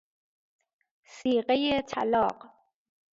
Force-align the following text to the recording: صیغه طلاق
صیغه 1.15 1.81
طلاق 1.81 2.49